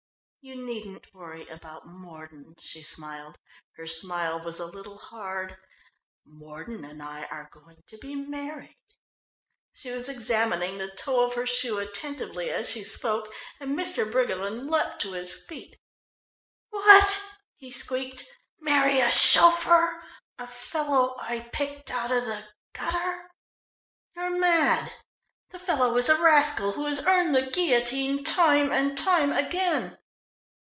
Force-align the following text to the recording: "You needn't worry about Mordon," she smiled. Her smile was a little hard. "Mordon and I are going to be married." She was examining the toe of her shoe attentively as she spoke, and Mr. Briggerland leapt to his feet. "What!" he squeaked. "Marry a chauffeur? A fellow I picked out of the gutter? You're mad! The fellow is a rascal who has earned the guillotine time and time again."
"You 0.43 0.55
needn't 0.55 1.13
worry 1.13 1.47
about 1.49 1.85
Mordon," 1.85 2.55
she 2.57 2.81
smiled. 2.81 3.37
Her 3.73 3.85
smile 3.85 4.39
was 4.43 4.57
a 4.57 4.65
little 4.65 4.97
hard. 4.97 5.55
"Mordon 6.25 6.83
and 6.83 7.03
I 7.03 7.25
are 7.25 7.47
going 7.51 7.83
to 7.85 7.97
be 7.99 8.15
married." 8.15 8.75
She 9.71 9.91
was 9.91 10.09
examining 10.09 10.79
the 10.79 10.89
toe 10.89 11.27
of 11.27 11.35
her 11.35 11.45
shoe 11.45 11.77
attentively 11.77 12.49
as 12.49 12.67
she 12.71 12.83
spoke, 12.83 13.31
and 13.59 13.77
Mr. 13.77 14.11
Briggerland 14.11 14.67
leapt 14.67 14.99
to 15.03 15.11
his 15.11 15.31
feet. 15.31 15.77
"What!" 16.71 17.23
he 17.55 17.69
squeaked. 17.69 18.25
"Marry 18.59 18.99
a 18.99 19.11
chauffeur? 19.11 20.03
A 20.39 20.47
fellow 20.47 21.17
I 21.19 21.41
picked 21.53 21.91
out 21.91 22.11
of 22.11 22.25
the 22.25 22.47
gutter? 22.73 23.29
You're 24.15 24.39
mad! 24.39 24.91
The 25.51 25.59
fellow 25.59 25.95
is 25.97 26.09
a 26.09 26.19
rascal 26.19 26.71
who 26.71 26.85
has 26.87 27.05
earned 27.05 27.35
the 27.35 27.51
guillotine 27.51 28.23
time 28.23 28.71
and 28.71 28.97
time 28.97 29.31
again." 29.31 29.99